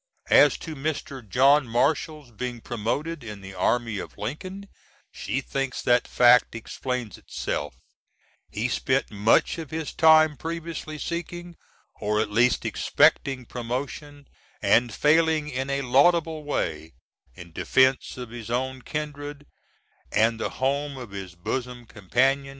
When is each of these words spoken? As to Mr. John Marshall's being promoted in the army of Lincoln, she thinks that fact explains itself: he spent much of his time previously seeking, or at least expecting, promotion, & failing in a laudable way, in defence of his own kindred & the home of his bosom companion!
As 0.31 0.57
to 0.57 0.75
Mr. 0.75 1.21
John 1.21 1.67
Marshall's 1.67 2.31
being 2.31 2.59
promoted 2.59 3.23
in 3.23 3.41
the 3.41 3.53
army 3.53 3.99
of 3.99 4.17
Lincoln, 4.17 4.67
she 5.11 5.41
thinks 5.41 5.79
that 5.83 6.07
fact 6.07 6.55
explains 6.55 7.19
itself: 7.19 7.75
he 8.49 8.67
spent 8.67 9.11
much 9.11 9.59
of 9.59 9.69
his 9.69 9.93
time 9.93 10.37
previously 10.37 10.97
seeking, 10.97 11.55
or 11.99 12.19
at 12.19 12.31
least 12.31 12.65
expecting, 12.65 13.45
promotion, 13.45 14.25
& 14.63 14.67
failing 14.91 15.49
in 15.49 15.69
a 15.69 15.83
laudable 15.83 16.43
way, 16.45 16.93
in 17.35 17.51
defence 17.51 18.17
of 18.17 18.31
his 18.31 18.49
own 18.49 18.81
kindred 18.81 19.45
& 19.85 20.11
the 20.15 20.49
home 20.53 20.97
of 20.97 21.11
his 21.11 21.35
bosom 21.35 21.85
companion! 21.85 22.49